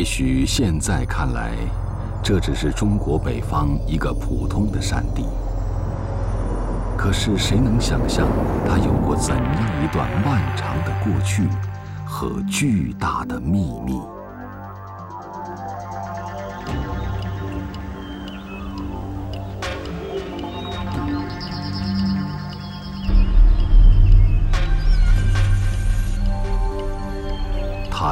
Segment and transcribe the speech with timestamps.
[0.00, 1.52] 也许现在看来，
[2.22, 5.26] 这只是中国北方一个普通的山地。
[6.96, 8.26] 可是谁能想象
[8.66, 11.46] 它有过怎样一段漫长的过去
[12.06, 14.00] 和巨大的秘密？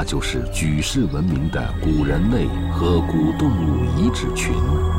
[0.08, 4.54] 就是举世闻名的古人类和古动物遗址群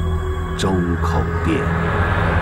[0.55, 0.69] ——周
[1.01, 2.38] 口店。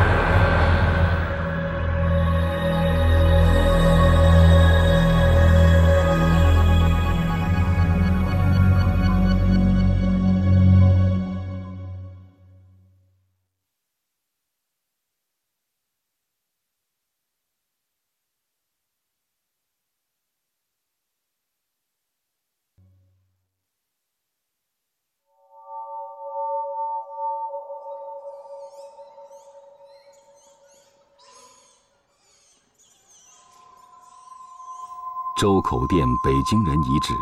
[35.37, 37.13] 周口店北京人遗址，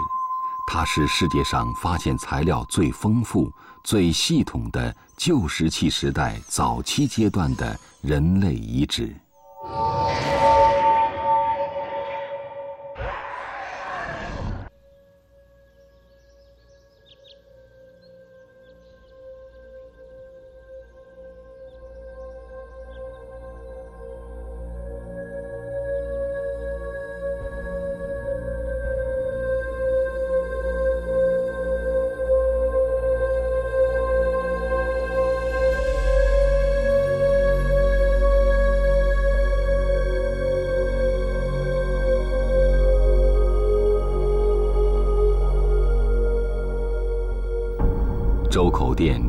[0.66, 3.52] 它是世界上发现材料最丰富、
[3.84, 9.14] 最系统的旧石器时代早期阶段的人类遗址。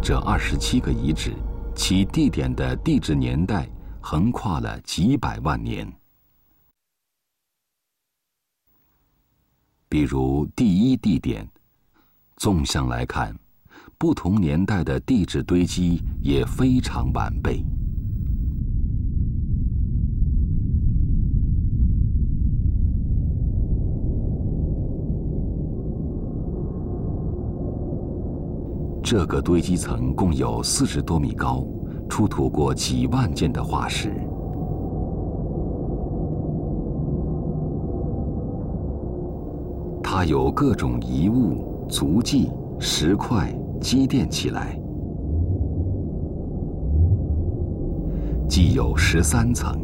[0.06, 1.34] 这二十七个遗址，
[1.74, 3.68] 其地点的地质年代
[4.00, 5.92] 横跨了几百万年。
[9.88, 11.50] 比如第一地点，
[12.36, 13.36] 纵向来看，
[13.98, 17.64] 不同年代的地质堆积也非常完备。
[29.08, 31.64] 这个堆积层共有四十多米高，
[32.08, 34.12] 出土过几万件的化石。
[40.02, 42.50] 它有各种遗物、足迹、
[42.80, 44.76] 石块积淀起来，
[48.48, 49.80] 既有十三层，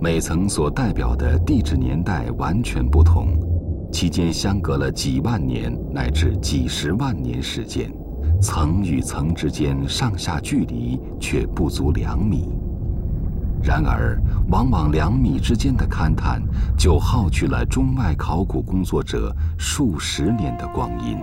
[0.00, 3.36] 每层所代表的地质年代完全不同，
[3.90, 7.92] 期间相隔了几万年乃至几十万年时间。
[8.40, 12.52] 层与层之间上下距离却不足两米，
[13.62, 14.16] 然而
[14.48, 16.40] 往往两米之间的勘探
[16.76, 21.18] 就耗去了中外考古工作者数十年的光阴。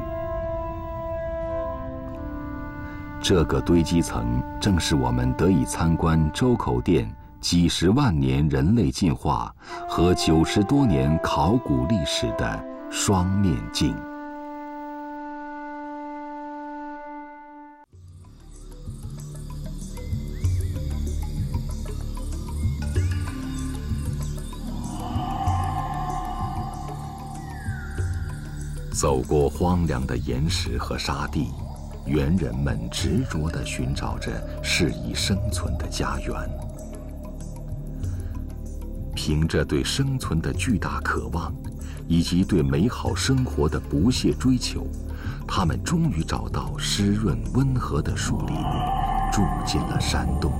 [3.21, 7.09] 这个堆积层正是我们得以参观周口店
[7.39, 9.51] 几十万年人类进化
[9.87, 13.95] 和九十多年考古历史的双面镜。
[28.95, 31.51] 走过荒凉的岩石和沙地，
[32.05, 34.31] 猿人们执着地寻找着
[34.63, 36.49] 适宜生存的家园。
[39.13, 41.53] 凭着对生存的巨大渴望，
[42.07, 44.87] 以及对美好生活的不懈追求，
[45.45, 48.55] 他们终于找到湿润温和的树林，
[49.29, 50.53] 住进了山洞。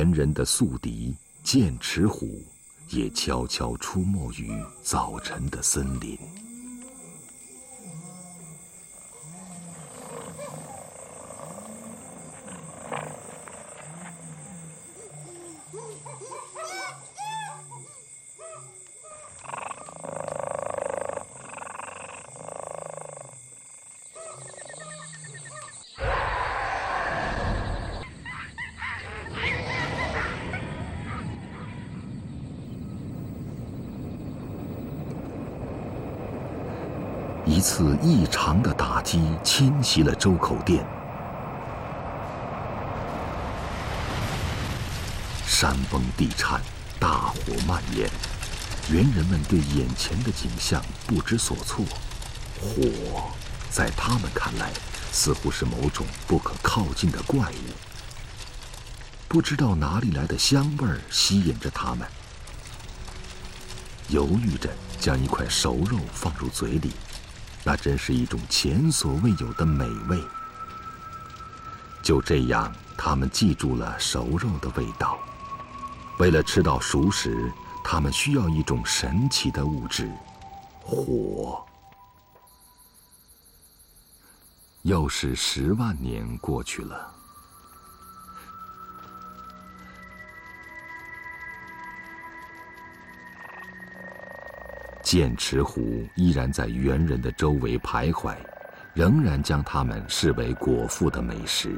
[0.00, 2.42] 前人的宿敌剑齿虎，
[2.88, 4.50] 也悄悄出没于
[4.82, 6.18] 早晨的森林。
[37.80, 40.84] 次异常的打击侵袭了周口店，
[45.46, 46.60] 山崩地颤，
[46.98, 48.06] 大火蔓延，
[48.90, 51.82] 猿人们对眼前的景象不知所措。
[52.60, 53.30] 火，
[53.70, 54.70] 在他们看来，
[55.10, 57.72] 似乎是某种不可靠近的怪物。
[59.26, 62.06] 不知道哪里来的香味儿吸引着他们，
[64.08, 64.68] 犹豫着
[64.98, 66.92] 将一块熟肉放入嘴里。
[67.64, 70.22] 那真是一种前所未有的美味。
[72.02, 75.18] 就这样，他们记住了熟肉的味道。
[76.18, 77.52] 为了吃到熟食，
[77.84, 80.10] 他们需要一种神奇的物质——
[80.80, 81.64] 火。
[84.82, 87.14] 又是十万年过去了。
[95.02, 98.34] 剑齿虎依然在猿人的周围徘徊，
[98.94, 101.74] 仍然将他们视为果腹的美食。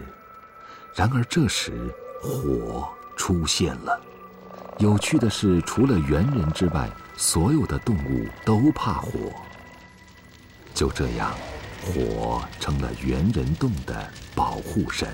[0.94, 1.72] 然而这时，
[2.20, 4.00] 火出现了。
[4.78, 9.10] 有趣的是，除了猿人之外，所有的动物都怕火。
[10.74, 11.32] 就这样，
[11.82, 15.08] 火成了猿人洞的保护神。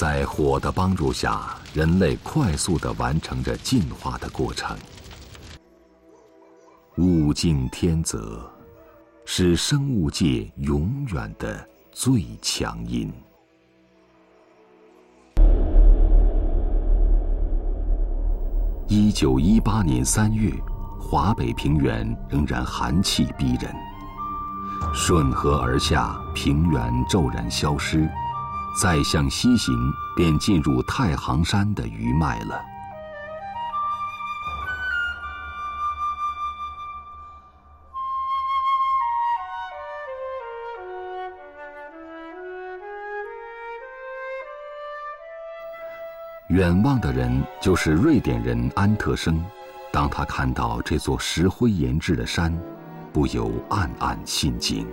[0.00, 4.74] 在火的帮助下，人类快速的完成着进化的过程。
[6.96, 8.50] 物竞天择，
[9.26, 13.12] 是生物界永远的最强音。
[18.88, 20.50] 一九一八年三月，
[20.98, 23.70] 华北平原仍然寒气逼人，
[24.94, 28.08] 顺河而下，平原骤然消失。
[28.80, 32.64] 再向西行，便进入太行山的余脉了。
[46.48, 47.30] 远望的人
[47.60, 49.44] 就是瑞典人安特生，
[49.92, 52.58] 当他看到这座石灰岩制的山，
[53.12, 54.88] 不由暗暗心惊。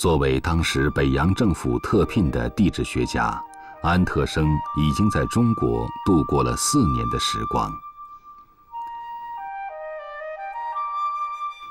[0.00, 3.38] 作为当时北洋政府特聘的地质学家，
[3.82, 4.46] 安特生
[4.78, 7.70] 已经在中国度过了四年的时光。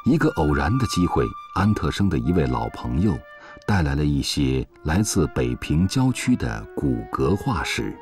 [0.06, 3.18] 一个偶然的机会，安特生的一位老朋友
[3.66, 7.98] 带来了一些来自北平郊区的骨骼化石。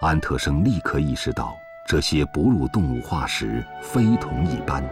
[0.00, 1.54] 安特生立刻意识到，
[1.86, 4.82] 这些哺乳动物化石非同一般。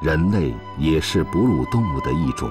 [0.00, 2.50] 人类也是哺乳动物的一种，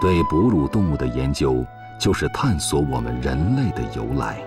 [0.00, 1.64] 对哺乳动物的研究
[1.98, 4.42] 就是探索我们人类的由来。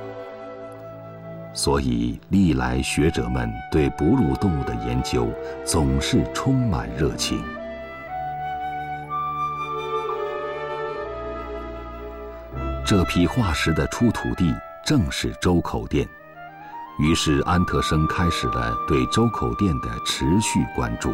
[1.54, 5.32] 所以，历来学者们对哺乳动物的研究
[5.64, 7.42] 总是充满热情。
[12.86, 14.54] 这批化石的出土地
[14.86, 16.06] 正是周口店，
[17.00, 21.14] 于是安特生开始了对周口店的持续关注。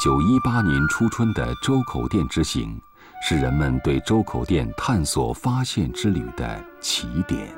[0.00, 2.80] 一九一八年初春的周口店之行，
[3.20, 7.54] 是人们对周口店探索发现之旅的起点。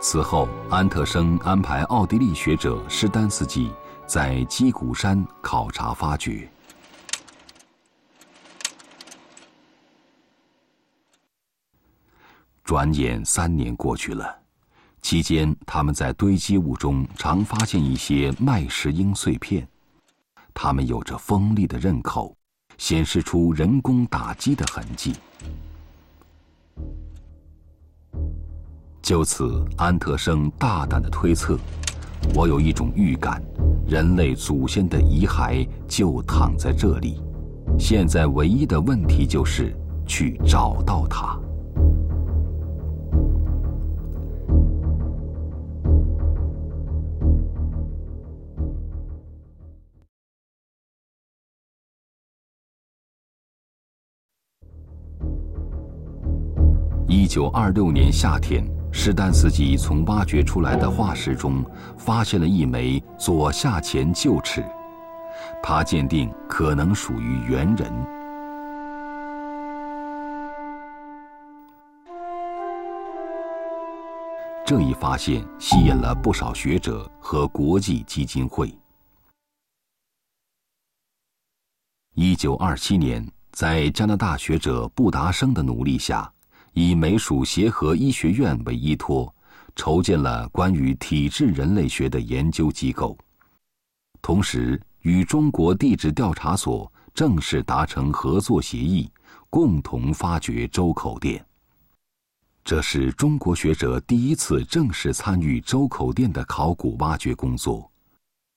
[0.00, 3.70] 此后，安特生安排奥地利学者施丹斯基
[4.06, 6.50] 在基谷山考察发掘。
[12.66, 14.26] 转眼三年过去了，
[15.00, 19.64] 期间他们在堆积物中常发现一些麦石英碎片，
[20.52, 22.36] 它们有着锋利的刃口，
[22.76, 25.14] 显示出人工打击的痕迹。
[29.00, 31.56] 就此，安特生大胆的推测：
[32.34, 33.40] 我有一种预感，
[33.86, 37.22] 人类祖先的遗骸就躺在这里，
[37.78, 39.72] 现在唯一的问题就是
[40.04, 41.38] 去找到它。
[57.16, 61.64] 一九二六年夏天，施丹斯基从挖掘出来的化石中
[61.96, 64.62] 发现了一枚左下前臼齿，
[65.62, 67.90] 他鉴定可能属于猿人。
[74.66, 78.70] 这一发现吸引了不少学者和国际基金会。
[82.12, 86.30] 一九二七年，在加拿大学者布达生的努力下。
[86.78, 89.34] 以美属协和医学院为依托，
[89.74, 93.16] 筹建了关于体质人类学的研究机构，
[94.20, 99.10] 同时与中国地质调查所正式达成合作协议，
[99.48, 101.42] 共同发掘周口店。
[102.62, 107.90] 这是中国学者第一次正式参与周口店的考古挖掘工作。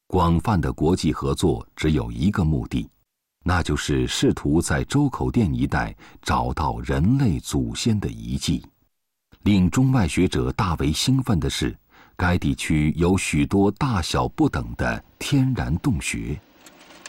[0.08, 2.90] 广泛的国际合作只有一个目的。
[3.44, 8.66] 那就是试图在周口店一带找到人类祖先的遗迹。
[9.44, 11.76] 令中外学者大为兴奋的是，
[12.18, 16.40] 该地区有许多大小不等的天然洞穴，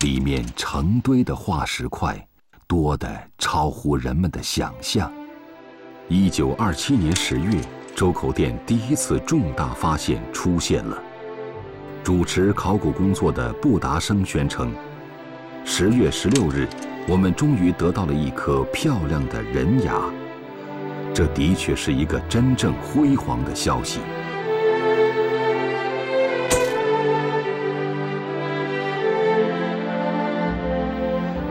[0.00, 2.24] 里面成堆的化石块，
[2.68, 5.12] 多得超乎人们的想象。
[6.08, 7.60] 一九二七年十月，
[7.96, 11.02] 周口店第一次重大发现出现了。
[12.04, 14.72] 主持考古工作的布达生宣称。
[15.64, 16.66] 十月十六日，
[17.06, 19.94] 我们终于得到了一颗漂亮的人牙。
[21.14, 24.00] 这的确是一个真正辉煌的消息。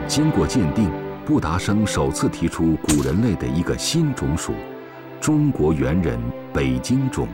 [0.06, 0.90] 经过鉴定，
[1.24, 4.52] 布达生首次提出古人类的一个新种属——
[5.20, 6.20] 中国猿人
[6.52, 7.28] 北京种，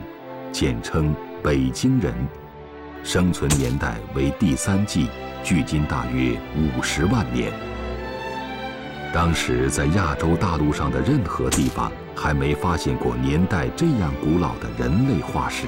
[0.51, 2.13] 简称北京人，
[3.03, 5.07] 生存年代为第三纪。
[5.47, 7.53] 距今大约五十万年。
[9.13, 15.65] 当时在亚洲大陆上的任何地方还没发现过年代这样古老的人类化石。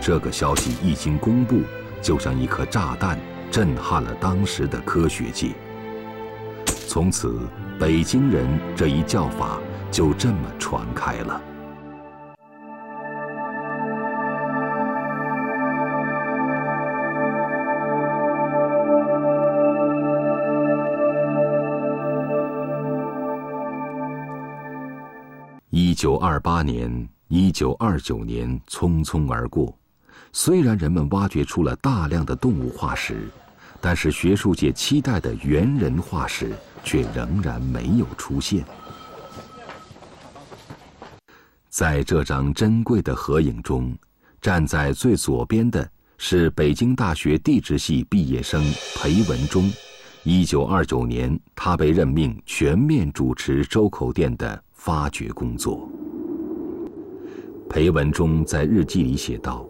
[0.00, 1.62] 这个消息一经公布，
[2.00, 3.18] 就像一颗炸弹，
[3.50, 5.48] 震撼了当时的科学界。
[6.86, 7.40] 从此，
[7.80, 9.58] 北京人这一叫法
[9.90, 11.42] 就这么传开了。
[25.96, 29.74] 九二八年、一九二九年匆匆而过，
[30.30, 33.30] 虽然人们挖掘出了大量的动物化石，
[33.80, 36.52] 但是学术界期待的猿人化石
[36.84, 38.62] 却仍然没有出现。
[41.70, 43.96] 在这张珍贵的合影中，
[44.42, 48.62] 站在最左边的是北京大学地质系毕业生
[48.96, 49.72] 裴文中。
[50.24, 54.62] 一九二九年，他被任命全面主持周口店的。
[54.86, 55.88] 发掘工作。
[57.68, 59.66] 裴文中在日记里写道：“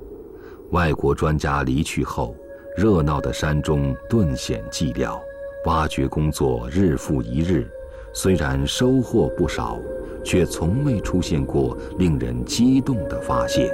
[0.72, 2.36] 外国专家离去后，
[2.76, 5.18] 热闹的山中顿显寂寥，
[5.64, 7.66] 挖掘工作日复一日，
[8.12, 9.78] 虽然收获不少，
[10.22, 13.70] 却从未出现过令人激动的发现。”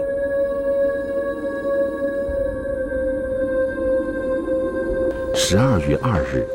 [5.35, 6.47] 十二月二日，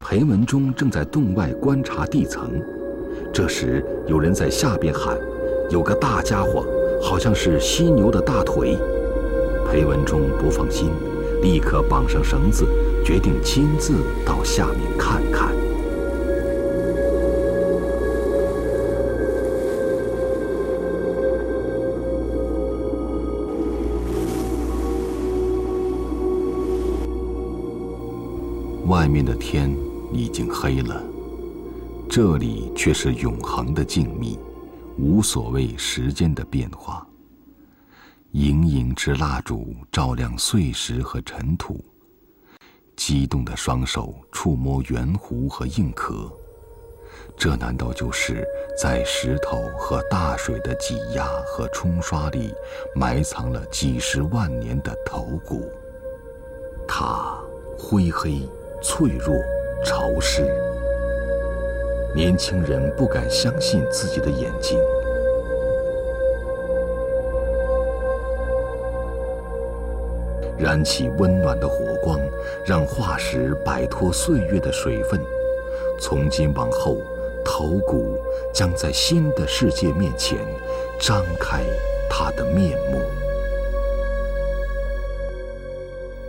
[0.00, 2.58] 裴文中正在洞外观察地层。
[3.34, 5.18] 这时，有人在下边喊
[5.68, 6.64] ：“有个大家伙，
[7.02, 8.78] 好像是犀牛的大腿。”
[9.68, 10.88] 裴文中不放心，
[11.42, 12.64] 立刻绑上绳子，
[13.04, 15.52] 决定亲自到下面看看。
[28.86, 29.76] 外面的天
[30.12, 31.13] 已经黑了。
[32.16, 34.38] 这里却是永恒的静谧，
[34.96, 37.04] 无所谓时间的变化。
[38.30, 41.84] 盈盈之蜡烛照亮碎石和尘土，
[42.94, 46.30] 激动的双手触摸圆弧和硬壳，
[47.36, 48.46] 这难道就是
[48.80, 52.54] 在石头和大水的挤压和冲刷里
[52.94, 55.68] 埋藏了几十万年的头骨？
[56.86, 57.36] 它
[57.76, 58.48] 灰黑、
[58.80, 59.34] 脆弱、
[59.84, 60.48] 潮湿。
[62.14, 64.78] 年轻人不敢相信自己的眼睛。
[70.56, 72.18] 燃起温暖的火光，
[72.64, 75.20] 让化石摆脱岁月的水分。
[76.00, 76.96] 从今往后，
[77.44, 78.16] 头骨
[78.52, 80.38] 将在新的世界面前
[80.98, 81.62] 张开
[82.08, 83.00] 它的面目。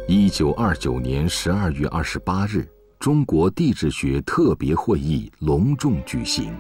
[0.08, 2.75] 一九二九年十二月二十八日。
[3.06, 6.52] 中国地质学特别会议隆重举行，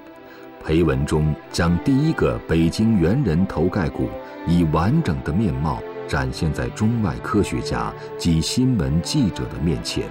[0.63, 4.07] 裴文中将第一个北京猿人头盖骨
[4.45, 10.07] 以完整的面貌展现在中外科学家及新闻记者的面前，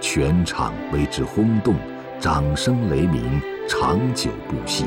[0.00, 1.74] 全场为之轰动，
[2.18, 3.38] 掌声雷鸣，
[3.68, 4.86] 长久不息。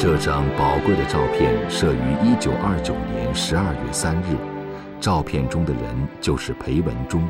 [0.00, 1.98] 这张宝贵的照片摄于
[2.34, 4.34] 1929年12月3日，
[4.98, 5.82] 照片中的人
[6.22, 7.22] 就是裴文中。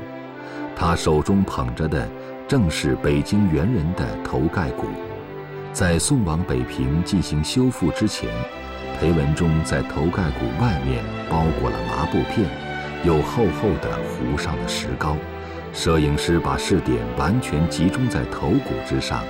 [0.76, 2.08] 他手中捧着的
[2.46, 4.86] 正是北京猿人的头盖骨，
[5.72, 8.30] 在送往北平进行修复之前，
[9.00, 12.48] 裴文中在头盖骨外面包裹了麻布片，
[13.02, 15.16] 又厚厚的糊上了石膏。
[15.72, 19.24] 摄影师把视点完全集中在头骨之上，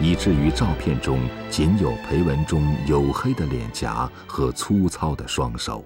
[0.00, 5.84] 以至于照片中仅有裴文中黝黑的脸颊和粗糙的双手。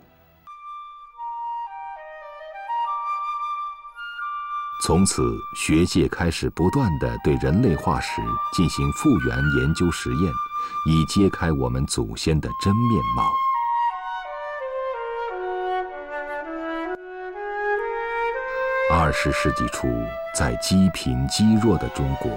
[4.85, 5.23] 从此，
[5.57, 8.21] 学界开始不断地对人类化石
[8.53, 10.33] 进行复原研究实验，
[10.87, 13.31] 以揭开我们祖先的真面貌。
[18.93, 19.89] 二十世纪初，
[20.39, 22.31] 在积贫积弱的中国，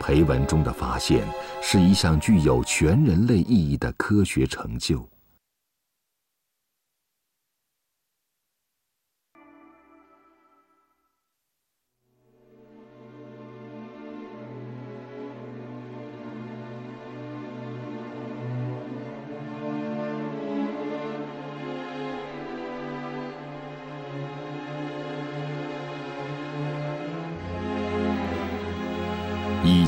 [0.00, 1.22] 裴文中的发现
[1.60, 5.13] 是一项具有全人类意义的科学成就。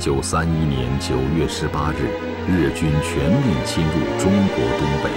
[0.06, 1.96] 九三一年九月十八日，
[2.46, 3.90] 日军全面侵入
[4.20, 5.10] 中国东北，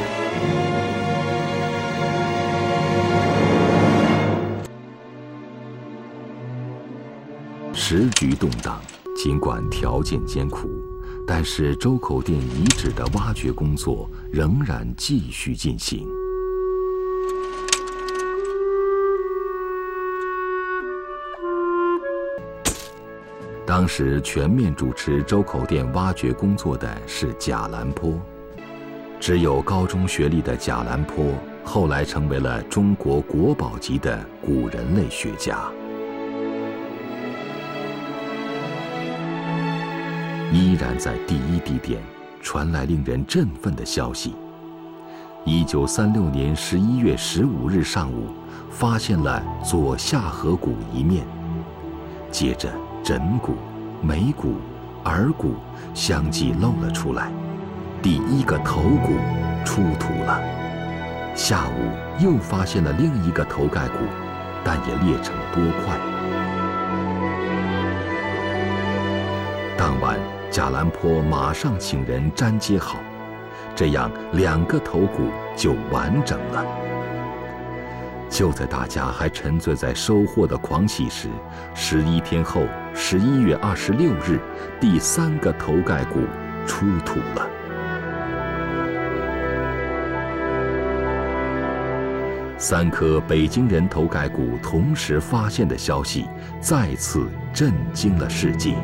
[7.72, 8.82] 时局动荡。
[9.16, 10.68] 尽管条件艰苦，
[11.28, 16.08] 但是周口店遗址的挖掘工作仍然继续进行。
[23.80, 28.12] 当时全面主持周口店挖掘工作的是贾兰坡，
[29.22, 35.58] 只有高中学历的贾兰坡后来成为了中国国宝级的古人类学家。
[40.52, 42.02] 依然在第一地点
[42.42, 44.36] 传来令人振奋的消息：
[45.46, 48.28] 一九三六年十一月十五日上午，
[48.70, 51.26] 发现了左下颌骨一面，
[52.30, 52.70] 接着。
[53.02, 53.56] 枕骨、
[54.02, 54.56] 眉骨、
[55.04, 55.56] 耳骨
[55.94, 57.32] 相继露了出来，
[58.02, 59.14] 第一个头骨
[59.66, 60.40] 出土了。
[61.36, 64.06] 下午又发现了另一个头盖骨，
[64.64, 65.98] 但也裂成多块。
[69.78, 70.18] 当晚，
[70.50, 73.00] 贾兰坡马上请人粘接好，
[73.76, 76.89] 这样两个头骨就完整了。
[78.30, 81.28] 就在大家还沉醉在收获的狂喜时，
[81.74, 82.64] 十一天后，
[82.94, 84.40] 十一月二十六日，
[84.80, 86.22] 第三个头盖骨
[86.66, 87.50] 出土了。
[92.58, 96.28] 三颗北京人头盖骨同时发现的消息，
[96.62, 98.76] 再次震惊了世界。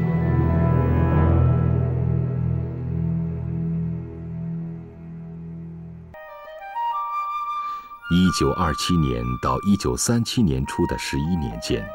[8.15, 11.85] 一九二七年到一九三七年初的十一年间，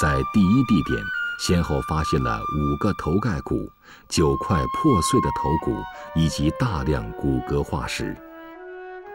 [0.00, 1.00] 在第一地点
[1.38, 3.70] 先后发现了五个头盖骨、
[4.08, 5.76] 九块破碎的头骨
[6.16, 8.16] 以及大量骨骼化石，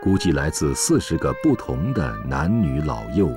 [0.02, 3.30] 估计来自四十个不同的男女老幼，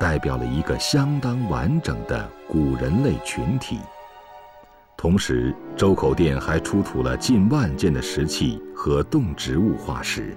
[0.00, 3.80] 代表了一个相当完整的古人类群体。
[4.96, 10.34] 同时，周口店还出土了近万件的石器和动植物化石。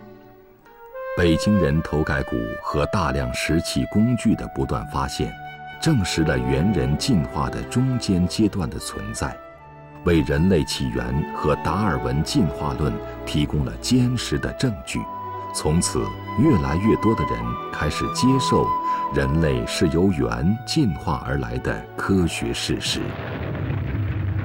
[1.18, 5.34] 北京人头盖骨和大量石器工具的不断发现，
[5.82, 9.34] 证实了猿人进化的中间阶段的存在，
[10.04, 12.92] 为人类起源和达尔文进化论
[13.26, 15.00] 提供了坚实的证据。
[15.54, 16.04] 从此，
[16.38, 17.40] 越来越多的人
[17.72, 18.68] 开始接受
[19.14, 23.00] 人类是由猿进化而来的科学事实。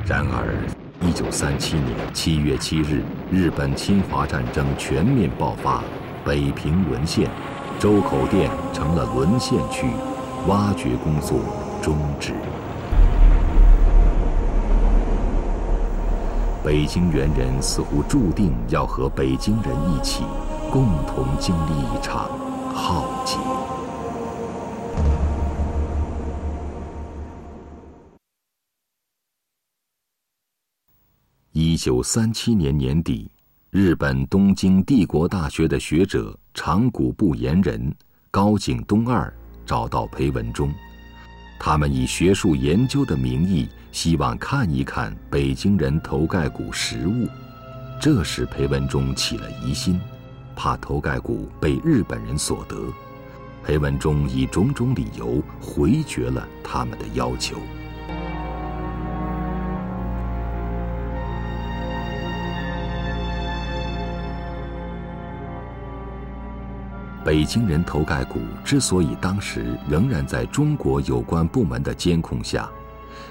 [0.06, 0.54] 然而
[1.02, 5.82] ，1937年7月7日，日本侵华战争全面爆发。
[6.24, 7.30] 北平沦陷，
[7.78, 9.86] 周口店成了沦陷区，
[10.46, 11.38] 挖掘工作
[11.82, 12.34] 终止。
[16.62, 20.22] 北京猿人似乎注定要和北京人一起，
[20.70, 22.28] 共同经历一场
[22.74, 23.38] 浩劫。
[31.52, 33.30] 一九三七年年底，
[33.70, 37.94] 日本东京帝国大学的学者长谷部言人、
[38.28, 39.32] 高井东二
[39.64, 40.74] 找到裴文中，
[41.56, 47.28] 他们以学术研究的名义，希望看一看北京人头盖骨实物。
[48.00, 50.00] 这使裴文中起了疑心，
[50.56, 52.76] 怕头盖骨被日本人所得。
[53.64, 57.56] 裴文中以种种理由回绝了他们的要求。
[67.22, 72.66] 北京人头盖骨之所以当时仍然在中国有关部门的监控下，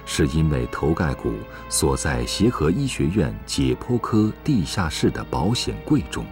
[0.05, 1.33] 是因为头盖骨
[1.69, 6.23] 锁在协和医学院解剖科地下室的保险柜中。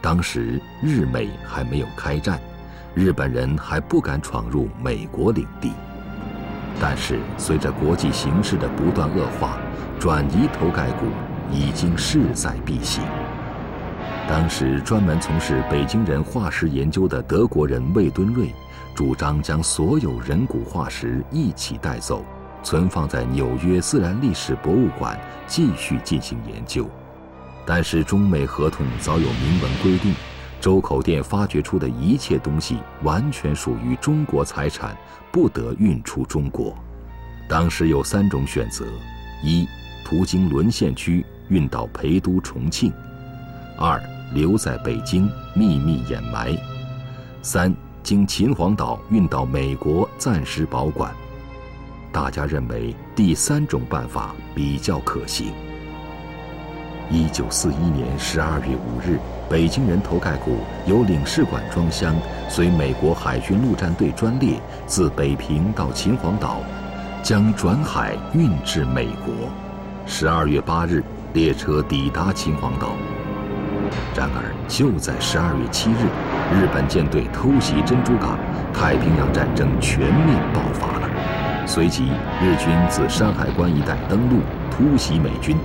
[0.00, 2.40] 当时日美还没有开战，
[2.94, 5.72] 日本人还不敢闯入美国领地。
[6.80, 9.58] 但是随着国际形势的不断恶化，
[9.98, 11.06] 转移头盖骨
[11.52, 13.02] 已经势在必行。
[14.28, 18.54] 当时专门从事北京人化石研究的德国人魏敦瑞，
[18.94, 22.22] 主张将所有人骨化石一起带走，
[22.62, 26.86] 存放在纽约自然历史博物馆继续进行研究。
[27.64, 30.12] 但是中美合同早有明文规定，
[30.60, 34.94] 周口店发掘出的一切东西完全属于中国财产，
[35.32, 36.76] 不得运出中国。
[37.48, 38.84] 当时有三种选择：
[39.42, 39.66] 一，
[40.04, 42.90] 途经沦陷区运到陪都重庆；
[43.78, 43.98] 二，
[44.32, 46.56] 留在北京秘密掩埋，
[47.42, 51.12] 三经秦皇岛运到美国暂时保管。
[52.12, 55.52] 大家认为第三种办法比较可行。
[57.10, 62.14] 一九四一年十二月五日，北京人头盖骨由领事馆装箱，
[62.50, 66.60] 随美国海军陆战队专列自北平到秦皇岛，
[67.22, 69.34] 将转海运至美国。
[70.06, 72.92] 十二月八日，列车抵达秦皇岛。
[74.14, 76.06] 然而，就在十二月七日，
[76.54, 78.38] 日本舰队偷袭珍珠港，
[78.72, 81.08] 太平洋战争全面爆发了。
[81.66, 82.04] 随即，
[82.42, 85.56] 日军自山海关一带登陆，突袭美军。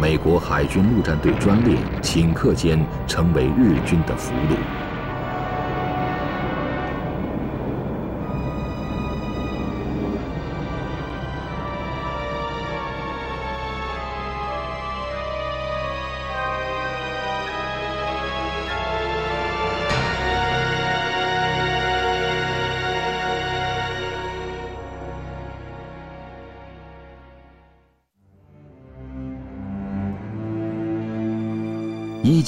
[0.00, 4.89] 美国海军陆战队专列顷刻间成为日军的俘虏。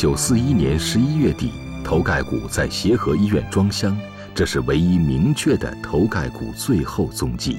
[0.03, 1.53] 九四一年十一月底，
[1.85, 3.97] 头盖骨在协和医院装箱，
[4.35, 7.59] 这是唯一明确的头盖骨最后踪迹。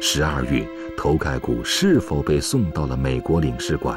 [0.00, 0.66] 十二月，
[0.96, 3.96] 头盖骨是否被送到了美国领事馆？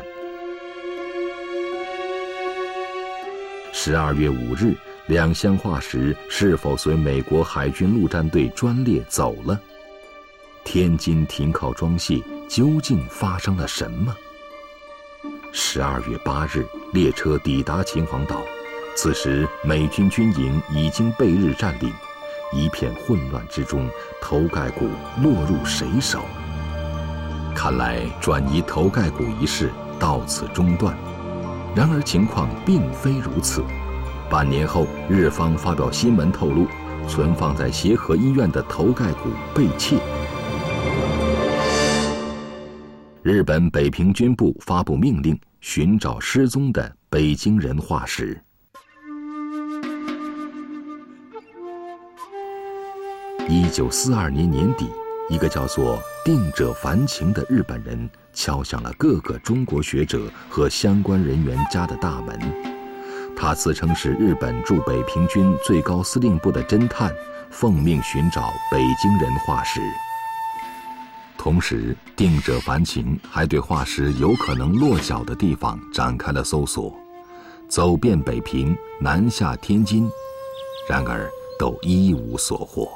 [3.73, 4.75] 十二月五日。
[5.07, 9.59] 两箱化石是否随美国海军陆战队专列走了？
[10.63, 14.15] 天津停靠装卸究竟发生了什么？
[15.51, 18.41] 十二月八日，列车抵达秦皇岛，
[18.95, 21.93] 此时美军军营已经被日占领，
[22.51, 23.87] 一片混乱之中，
[24.19, 24.89] 头盖骨
[25.21, 26.25] 落入谁手？
[27.53, 30.97] 看来转移头盖骨一事到此中断。
[31.75, 33.63] 然而情况并非如此。
[34.35, 36.67] 半年后，日方发表新闻透露，
[37.07, 39.95] 存放在协和医院的头盖骨被窃。
[43.23, 48.37] 日本北平军部发布命令，寻找失踪的北京人化石。
[53.47, 54.89] 一九四二年年底，
[55.29, 62.74] 一个叫做定者凡情的日本人敲响了各个中国学者和相关人员家的大门。
[63.37, 67.13] 他自称是日本驻北平军最高司令部的侦探，
[67.51, 69.81] 奉命寻找北京人化石。
[71.37, 76.95] 同时，定者繁琴还对化石有可能落脚的地方展开了搜索，
[77.67, 80.09] 走遍北平，南下天津，
[80.89, 82.89] 然而都一无所获。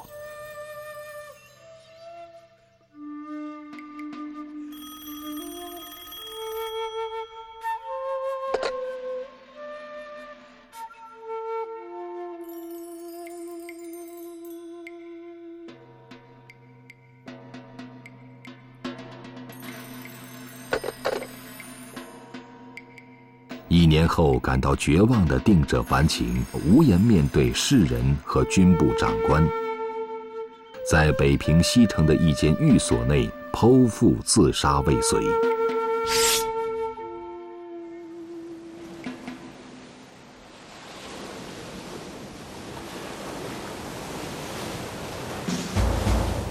[23.80, 29.42] 一年后感到绝望的定者凡情，无颜面对世人和军部长官，
[30.92, 35.22] 在北平西城的一间寓所内剖腹自杀未遂。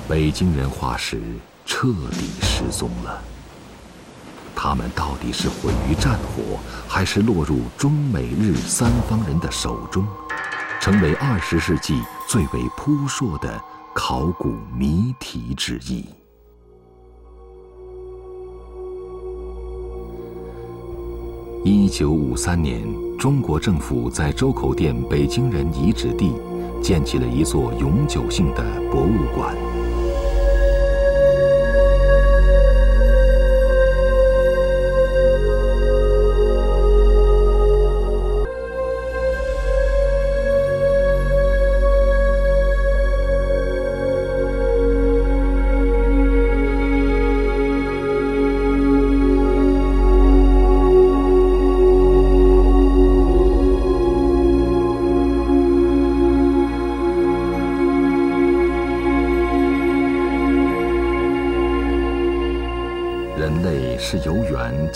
[0.09, 1.21] 北京人化石
[1.67, 3.23] 彻底失踪了。
[4.69, 10.07] 他们到底是毁于战火，还是落入中美日三方人的手中，
[10.79, 13.59] 成为二十世纪最为扑朔的
[13.95, 16.05] 考古谜题之一？
[21.65, 22.87] 一九五三年，
[23.19, 26.31] 中国政府在周口店北京人遗址地
[26.83, 29.57] 建起了一座永久性的博物馆。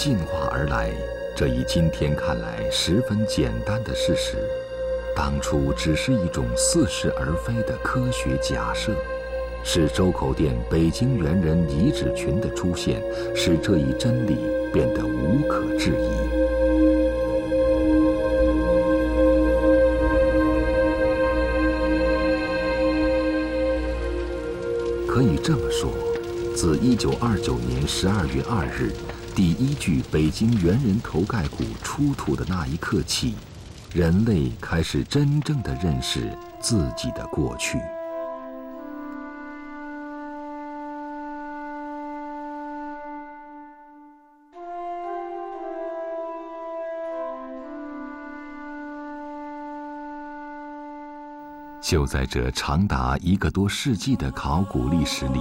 [0.03, 0.91] 进化而来，
[1.33, 4.37] 这一今天看来十分简单的事实，
[5.15, 8.97] 当初只是一种似是而非的科学假设，
[9.63, 13.01] 是周口店北京猿人遗址群的出现，
[13.33, 14.39] 使这一真理
[14.73, 16.11] 变得无可置疑。
[25.07, 25.93] 可以这么说，
[26.57, 28.91] 自一九二九年十二月二日。
[29.35, 33.35] 第一具北京猿人头盖骨出土的那一刻起，
[33.95, 37.79] 人类开始真正的认识自己的过去。
[51.81, 55.41] 就在这长达一个多世纪的考古历史里，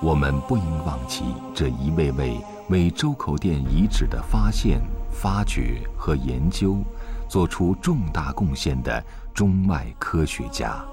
[0.00, 2.40] 我们不应忘记这一位位。
[2.68, 4.78] 为周口店遗址的发现、
[5.10, 6.76] 发掘和研究
[7.26, 9.02] 做出重大贡献的
[9.32, 10.84] 中外科学家，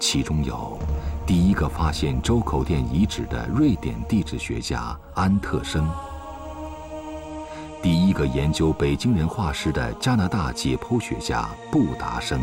[0.00, 0.76] 其中有
[1.24, 5.88] 第一个发现周口店遗址的瑞典地质学家安特生，
[7.80, 12.40] 第一个研究北京人化石的加拿大解剖学家布达生。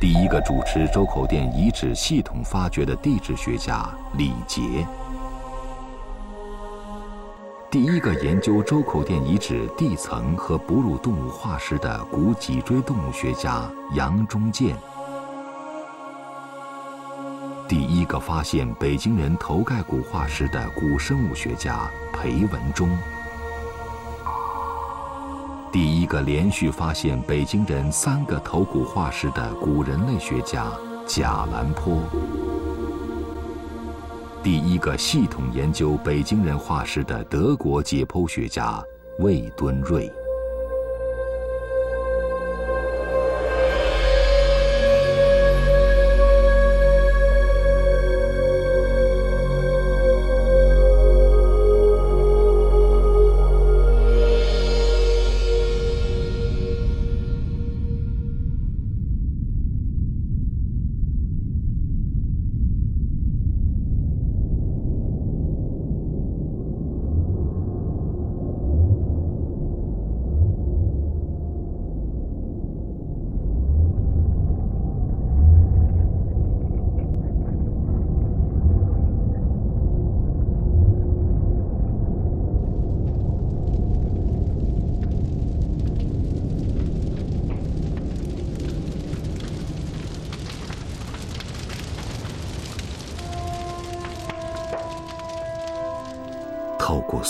[0.00, 4.86] 第一个主持周口店遗址系统发掘的地质学家李杰，
[7.70, 14.76] 第一个研究周口店遗址地层和哺乳动物化石的古脊椎动物学家杨忠建，
[17.66, 22.90] 第一个发现北京人头盖骨化石的古生物学家裴文中。
[25.74, 30.70] 第一个连续发现北京人三个头骨化石的古人类学家
[31.04, 31.98] 贾兰坡，
[34.40, 38.80] 第一个系统研究北京人化石的德国解剖学家
[39.18, 40.08] 魏敦瑞。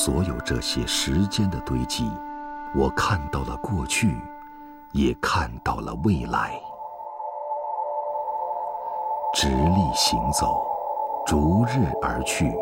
[0.05, 2.07] 所有这些时间的堆积，
[2.77, 4.15] 我看到了过去，
[4.93, 6.61] 也看到了未来。
[9.33, 10.63] 直立行走，
[11.27, 12.53] 逐日而去，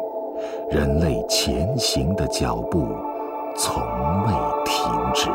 [0.70, 2.96] 人类前行的脚步
[3.56, 3.82] 从
[4.24, 4.32] 未
[4.64, 5.28] 停止。